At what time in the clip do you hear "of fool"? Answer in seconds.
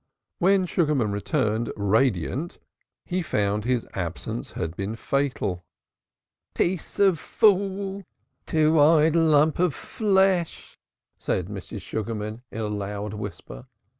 6.97-8.03